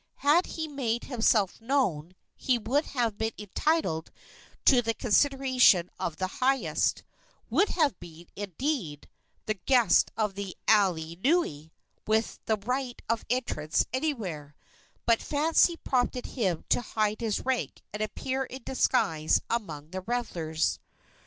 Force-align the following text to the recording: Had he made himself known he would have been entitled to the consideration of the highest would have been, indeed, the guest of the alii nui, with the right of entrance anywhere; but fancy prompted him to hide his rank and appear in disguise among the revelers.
Had 0.25 0.47
he 0.47 0.67
made 0.67 1.03
himself 1.03 1.61
known 1.61 2.15
he 2.35 2.57
would 2.57 2.85
have 2.85 3.19
been 3.19 3.33
entitled 3.37 4.09
to 4.65 4.81
the 4.81 4.95
consideration 4.95 5.91
of 5.99 6.15
the 6.17 6.25
highest 6.41 7.03
would 7.51 7.69
have 7.69 7.99
been, 7.99 8.25
indeed, 8.35 9.07
the 9.45 9.53
guest 9.53 10.09
of 10.17 10.33
the 10.33 10.57
alii 10.67 11.17
nui, 11.23 11.71
with 12.07 12.39
the 12.47 12.57
right 12.57 12.99
of 13.07 13.25
entrance 13.29 13.85
anywhere; 13.93 14.55
but 15.05 15.21
fancy 15.21 15.77
prompted 15.77 16.25
him 16.25 16.65
to 16.69 16.81
hide 16.81 17.21
his 17.21 17.41
rank 17.45 17.83
and 17.93 18.01
appear 18.01 18.45
in 18.45 18.63
disguise 18.63 19.39
among 19.51 19.91
the 19.91 20.01
revelers. 20.01 20.79